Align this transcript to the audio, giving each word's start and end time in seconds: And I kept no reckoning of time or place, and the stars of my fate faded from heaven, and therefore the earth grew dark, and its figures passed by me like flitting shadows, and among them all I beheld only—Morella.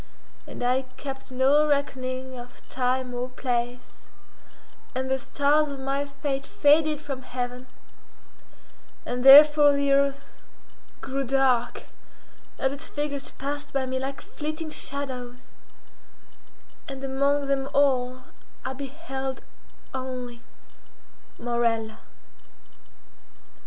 And 0.47 0.63
I 0.63 0.81
kept 0.97 1.29
no 1.31 1.67
reckoning 1.67 2.35
of 2.35 2.67
time 2.69 3.13
or 3.13 3.29
place, 3.29 4.07
and 4.95 5.11
the 5.11 5.19
stars 5.19 5.69
of 5.69 5.79
my 5.79 6.05
fate 6.05 6.43
faded 6.43 6.99
from 6.99 7.21
heaven, 7.21 7.67
and 9.05 9.23
therefore 9.23 9.73
the 9.73 9.91
earth 9.93 10.43
grew 11.01 11.23
dark, 11.23 11.83
and 12.57 12.73
its 12.73 12.87
figures 12.87 13.29
passed 13.29 13.73
by 13.73 13.85
me 13.85 13.99
like 13.99 14.21
flitting 14.21 14.71
shadows, 14.71 15.37
and 16.89 17.03
among 17.03 17.45
them 17.45 17.69
all 17.71 18.23
I 18.65 18.73
beheld 18.73 19.41
only—Morella. 19.93 21.99